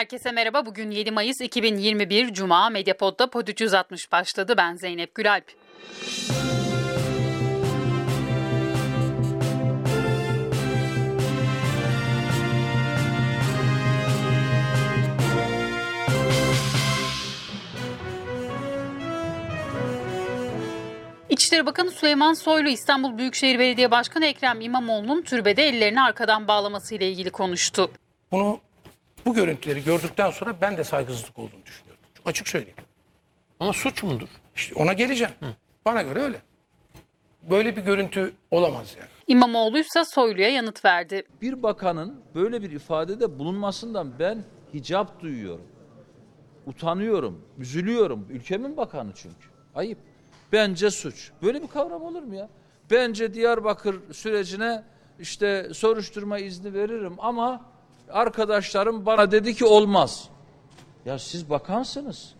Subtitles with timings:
[0.00, 0.66] Herkese merhaba.
[0.66, 4.54] Bugün 7 Mayıs 2021 Cuma Medyapod'da Pod 360 başladı.
[4.56, 5.44] Ben Zeynep Gülalp.
[21.30, 27.10] İçişleri Bakanı Süleyman Soylu İstanbul Büyükşehir Belediye Başkanı Ekrem İmamoğlu'nun türbede ellerini arkadan bağlaması ile
[27.10, 27.90] ilgili konuştu.
[28.32, 28.60] Bunu
[29.26, 32.02] bu görüntüleri gördükten sonra ben de saygısızlık olduğunu düşünüyorum.
[32.14, 32.76] Çok açık söyleyeyim.
[33.60, 34.28] Ama suç mudur?
[34.56, 35.32] İşte ona geleceğim.
[35.84, 36.40] Bana göre öyle.
[37.42, 39.08] Böyle bir görüntü olamaz yani.
[39.26, 41.22] İmamoğlu ise Soylu'ya yanıt verdi.
[41.42, 44.44] Bir bakanın böyle bir ifadede bulunmasından ben
[44.74, 45.66] hicap duyuyorum.
[46.66, 48.26] Utanıyorum, üzülüyorum.
[48.30, 49.48] Ülkemin bakanı çünkü.
[49.74, 49.98] Ayıp.
[50.52, 51.30] Bence suç.
[51.42, 52.48] Böyle bir kavram olur mu ya?
[52.90, 54.82] Bence Diyarbakır sürecine
[55.20, 57.64] işte soruşturma izni veririm ama
[58.12, 60.28] arkadaşlarım bana dedi ki olmaz.
[61.06, 62.34] Ya siz bakansınız.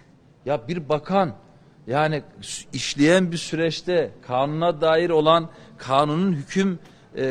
[0.46, 1.34] Ya bir bakan
[1.86, 2.22] yani
[2.72, 6.78] işleyen bir süreçte kanuna dair olan kanunun hüküm
[7.16, 7.22] e,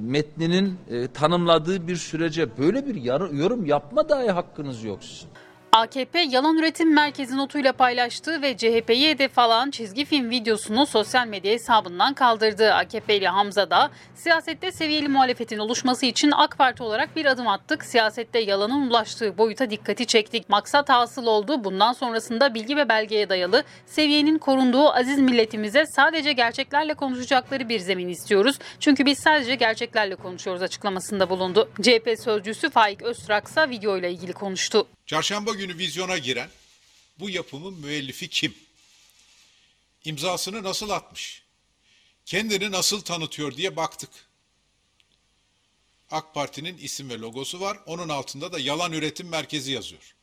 [0.00, 2.94] metninin e, tanımladığı bir sürece böyle bir
[3.32, 5.28] yorum yapma dahi hakkınız yok sizin.
[5.76, 11.52] AKP Yalan Üretim Merkezi notuyla paylaştığı ve CHP'yi hedef alan çizgi film videosunu sosyal medya
[11.52, 12.72] hesabından kaldırdı.
[12.72, 17.84] AKP'li Hamza da siyasette seviyeli muhalefetin oluşması için AK Parti olarak bir adım attık.
[17.84, 20.48] Siyasette yalanın ulaştığı boyuta dikkati çektik.
[20.48, 21.64] Maksat hasıl oldu.
[21.64, 28.08] Bundan sonrasında bilgi ve belgeye dayalı seviyenin korunduğu aziz milletimize sadece gerçeklerle konuşacakları bir zemin
[28.08, 28.58] istiyoruz.
[28.80, 31.68] Çünkü biz sadece gerçeklerle konuşuyoruz açıklamasında bulundu.
[31.82, 34.86] CHP sözcüsü Faik Öztrak ise videoyla ilgili konuştu.
[35.06, 36.50] Çarşamba günü vizyona giren
[37.18, 38.54] bu yapımın müellifi kim?
[40.04, 41.42] İmzasını nasıl atmış?
[42.24, 44.10] Kendini nasıl tanıtıyor diye baktık.
[46.10, 47.78] AK Parti'nin isim ve logosu var.
[47.86, 50.14] Onun altında da yalan üretim merkezi yazıyor.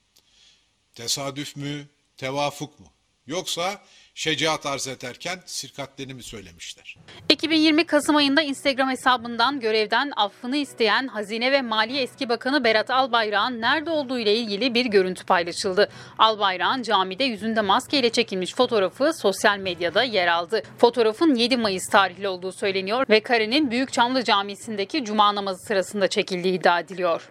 [0.95, 2.92] Tesadüf mü, tevafuk mu?
[3.28, 3.82] Yoksa
[4.16, 6.98] şecaat arz ederken sirkatlerini mi söylemişler?
[7.30, 13.62] 2020 Kasım ayında Instagram hesabından görevden affını isteyen Hazine ve Maliye Eski Bakanı Berat Albayrak'ın
[13.62, 15.89] nerede olduğu ile ilgili bir görüntü paylaşıldı.
[16.17, 20.64] Albayrak'ın camide yüzünde maskeyle çekilmiş fotoğrafı sosyal medyada yer aldı.
[20.78, 26.80] Fotoğrafın 7 Mayıs tarihli olduğu söyleniyor ve karenin Büyükçamlı Camisi'ndeki cuma namazı sırasında çekildiği iddia
[26.80, 27.30] ediliyor.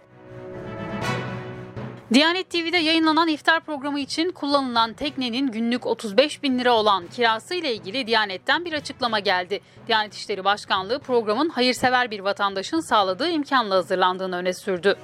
[2.12, 7.74] Diyanet TV'de yayınlanan iftar programı için kullanılan teknenin günlük 35 bin lira olan kirası ile
[7.74, 9.60] ilgili Diyanet'ten bir açıklama geldi.
[9.86, 14.96] Diyanet İşleri Başkanlığı programın hayırsever bir vatandaşın sağladığı imkanla hazırlandığını öne sürdü.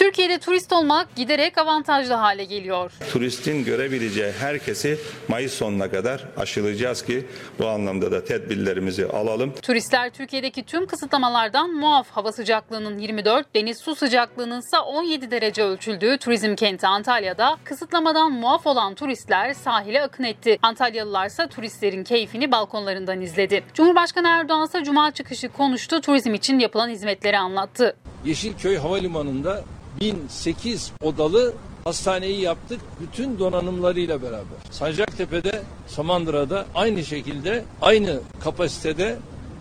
[0.00, 2.92] Türkiye'de turist olmak giderek avantajlı hale geliyor.
[3.12, 7.26] turistin görebileceği herkesi Mayıs sonuna kadar aşılayacağız ki
[7.58, 9.54] bu anlamda da tedbirlerimizi alalım.
[9.62, 16.18] Turistler Türkiye'deki tüm kısıtlamalardan muaf hava sıcaklığının 24, deniz su sıcaklığının ise 17 derece ölçüldüğü
[16.18, 20.58] turizm kenti Antalya'da kısıtlamadan muaf olan turistler sahile akın etti.
[20.62, 23.64] Antalyalılar ise turistlerin keyfini balkonlarından izledi.
[23.74, 27.96] Cumhurbaşkanı Erdoğan ise cuma çıkışı konuştu, turizm için yapılan hizmetleri anlattı.
[28.24, 29.64] Yeşilköy Havalimanı'nda
[30.00, 34.58] 1008 odalı hastaneyi yaptık bütün donanımlarıyla beraber.
[34.70, 39.16] Sancaktepe'de, Samandıra'da aynı şekilde aynı kapasitede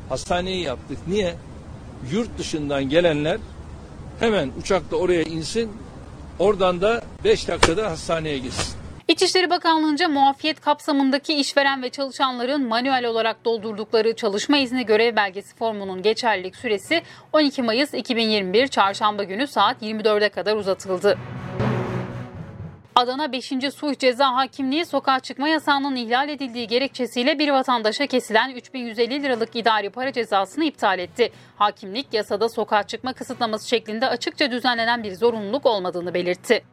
[0.10, 0.98] hastaneyi yaptık.
[1.08, 1.36] Niye?
[2.12, 3.40] Yurt dışından gelenler
[4.20, 5.72] hemen uçakla oraya insin,
[6.40, 8.79] oradan da 5 dakikada hastaneye gitsin.
[9.20, 16.02] İçişleri Bakanlığı'nca muafiyet kapsamındaki işveren ve çalışanların manuel olarak doldurdukları çalışma izni görev belgesi formunun
[16.02, 17.02] geçerlilik süresi
[17.34, 21.18] 12 Mayıs 2021 Çarşamba günü saat 24'e kadar uzatıldı.
[22.96, 23.54] Adana 5.
[23.76, 29.90] Sulh Ceza Hakimliği sokağa çıkma yasağının ihlal edildiği gerekçesiyle bir vatandaşa kesilen 3150 liralık idari
[29.90, 31.32] para cezasını iptal etti.
[31.58, 36.64] Hakimlik yasada sokağa çıkma kısıtlaması şeklinde açıkça düzenlenen bir zorunluluk olmadığını belirtti.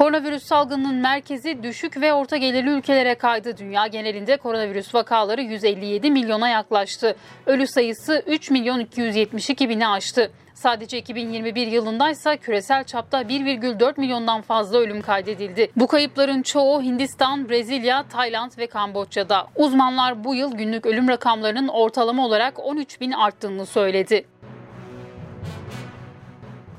[0.00, 3.56] Koronavirüs salgınının merkezi düşük ve orta gelirli ülkelere kaydı.
[3.56, 7.16] Dünya genelinde koronavirüs vakaları 157 milyona yaklaştı.
[7.46, 10.30] Ölü sayısı 3 milyon 272 bini aştı.
[10.54, 15.70] Sadece 2021 yılında ise küresel çapta 1,4 milyondan fazla ölüm kaydedildi.
[15.76, 19.46] Bu kayıpların çoğu Hindistan, Brezilya, Tayland ve Kamboçya'da.
[19.56, 24.24] Uzmanlar bu yıl günlük ölüm rakamlarının ortalama olarak 13 bin arttığını söyledi.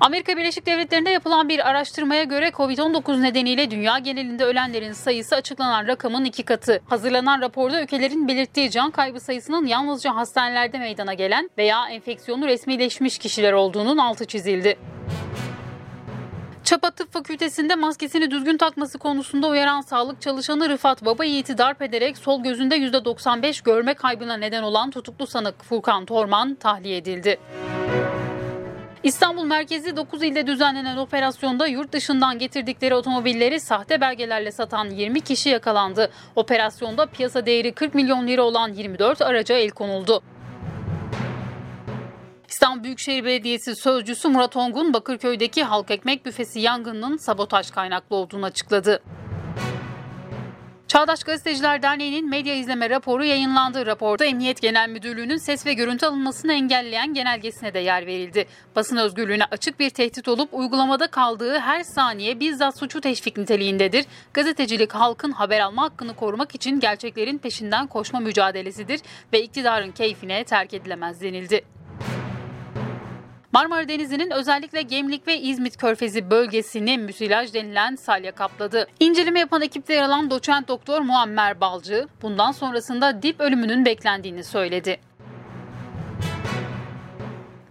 [0.02, 6.26] Amerika Birleşik Devletleri'nde yapılan bir araştırmaya göre COVID-19 nedeniyle dünya genelinde ölenlerin sayısı açıklanan rakamın
[6.26, 6.82] iki katı.
[6.86, 13.54] Hazırlanan raporda ülkelerin belirttiği can kaybı sayısının yalnızca hastanelerde meydana gelen veya enfeksiyonu resmileşmiş kişiler
[13.54, 14.78] olduğunun altı çizildi.
[16.64, 22.18] Çapa Tıp Fakültesi'nde maskesini düzgün takması konusunda uyaran sağlık çalışanı Rıfat Baba Yiğit'i darp ederek
[22.18, 27.40] sol gözünde %95 görme kaybına neden olan tutuklu sanık Furkan Torman tahliye edildi.
[29.04, 35.50] İstanbul merkezi 9 ilde düzenlenen operasyonda yurt dışından getirdikleri otomobilleri sahte belgelerle satan 20 kişi
[35.50, 36.12] yakalandı.
[36.36, 40.22] Operasyonda piyasa değeri 40 milyon lira olan 24 araca el konuldu.
[42.50, 49.02] İstanbul Büyükşehir Belediyesi Sözcüsü Murat Ongun, Bakırköy'deki halk ekmek büfesi yangınının sabotaj kaynaklı olduğunu açıkladı.
[50.92, 53.86] Çağdaş Gazeteciler Derneği'nin medya izleme raporu yayınlandı.
[53.86, 58.46] Raporda Emniyet Genel Müdürlüğü'nün ses ve görüntü alınmasını engelleyen genelgesine de yer verildi.
[58.76, 64.06] Basın özgürlüğüne açık bir tehdit olup uygulamada kaldığı her saniye bizzat suçu teşvik niteliğindedir.
[64.34, 69.02] Gazetecilik halkın haber alma hakkını korumak için gerçeklerin peşinden koşma mücadelesidir
[69.34, 71.62] ve iktidarın keyfine terk edilemez denildi.
[73.54, 78.88] Marmara Denizi'nin özellikle Gemlik ve İzmit Körfezi bölgesini müsilaj denilen salya kapladı.
[79.00, 85.00] İnceleme yapan ekipte yer alan doçent doktor Muammer Balcı, bundan sonrasında dip ölümünün beklendiğini söyledi.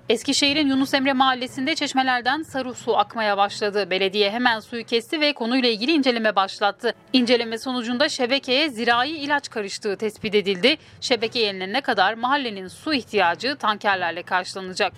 [0.09, 3.91] Eskişehir'in Yunus Emre Mahallesi'nde çeşmelerden sarı su akmaya başladı.
[3.91, 6.95] Belediye hemen suyu kesti ve konuyla ilgili inceleme başlattı.
[7.13, 10.77] İnceleme sonucunda şebekeye zirai ilaç karıştığı tespit edildi.
[11.01, 14.93] Şebeke yenilenene kadar mahallenin su ihtiyacı tankerlerle karşılanacak.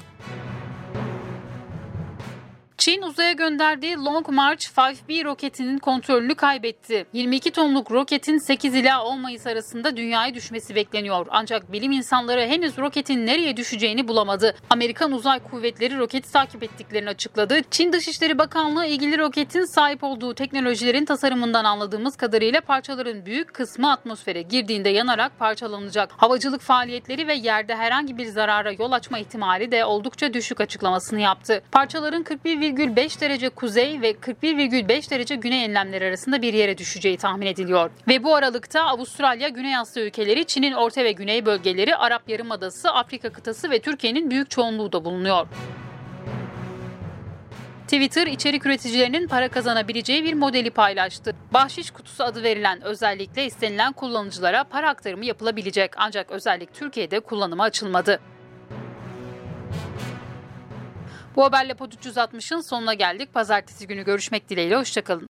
[2.84, 7.06] Çin uzaya gönderdiği Long March 5B roketinin kontrolünü kaybetti.
[7.12, 11.26] 22 tonluk roketin 8 ila 10 Mayıs arasında dünyaya düşmesi bekleniyor.
[11.30, 14.54] Ancak bilim insanları henüz roketin nereye düşeceğini bulamadı.
[14.70, 17.60] Amerikan Uzay Kuvvetleri roketi takip ettiklerini açıkladı.
[17.70, 24.42] Çin Dışişleri Bakanlığı ilgili roketin sahip olduğu teknolojilerin tasarımından anladığımız kadarıyla parçaların büyük kısmı atmosfere
[24.42, 26.12] girdiğinde yanarak parçalanacak.
[26.16, 31.62] Havacılık faaliyetleri ve yerde herhangi bir zarara yol açma ihtimali de oldukça düşük açıklamasını yaptı.
[31.72, 32.22] Parçaların
[32.72, 37.90] 41,5 derece kuzey ve 41,5 derece güney enlemleri arasında bir yere düşeceği tahmin ediliyor.
[38.08, 43.32] Ve bu aralıkta Avustralya, Güney Asya ülkeleri, Çin'in orta ve güney bölgeleri, Arap Yarımadası, Afrika
[43.32, 45.46] kıtası ve Türkiye'nin büyük çoğunluğu da bulunuyor.
[47.82, 51.34] Twitter içerik üreticilerinin para kazanabileceği bir modeli paylaştı.
[51.54, 58.20] Bahşiş kutusu adı verilen özellikle istenilen kullanıcılara para aktarımı yapılabilecek ancak özellik Türkiye'de kullanıma açılmadı.
[61.36, 63.34] Bu haberle Pod 360'ın sonuna geldik.
[63.34, 64.76] Pazartesi günü görüşmek dileğiyle.
[64.76, 65.28] Hoşçakalın.